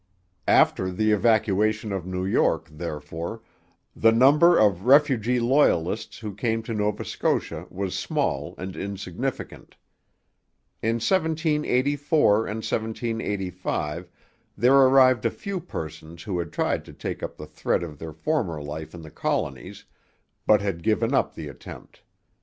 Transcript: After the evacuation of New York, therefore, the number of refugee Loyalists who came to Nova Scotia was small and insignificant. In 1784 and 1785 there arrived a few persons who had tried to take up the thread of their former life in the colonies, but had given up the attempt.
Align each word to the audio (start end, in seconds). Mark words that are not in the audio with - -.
After 0.47 0.89
the 0.89 1.11
evacuation 1.11 1.91
of 1.91 2.07
New 2.07 2.25
York, 2.25 2.67
therefore, 2.71 3.43
the 3.95 4.11
number 4.11 4.57
of 4.57 4.87
refugee 4.87 5.39
Loyalists 5.39 6.17
who 6.17 6.33
came 6.33 6.63
to 6.63 6.73
Nova 6.73 7.05
Scotia 7.05 7.67
was 7.69 7.93
small 7.93 8.55
and 8.57 8.75
insignificant. 8.75 9.75
In 10.81 10.95
1784 10.95 12.47
and 12.47 12.63
1785 12.65 14.09
there 14.57 14.73
arrived 14.73 15.23
a 15.23 15.29
few 15.29 15.59
persons 15.59 16.23
who 16.23 16.39
had 16.39 16.51
tried 16.51 16.83
to 16.85 16.93
take 16.93 17.21
up 17.21 17.37
the 17.37 17.45
thread 17.45 17.83
of 17.83 17.99
their 17.99 18.11
former 18.13 18.59
life 18.59 18.95
in 18.95 19.03
the 19.03 19.11
colonies, 19.11 19.85
but 20.47 20.61
had 20.63 20.81
given 20.81 21.13
up 21.13 21.35
the 21.35 21.47
attempt. 21.47 22.01